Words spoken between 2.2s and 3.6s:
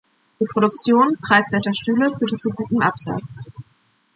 zu gutem Absatz.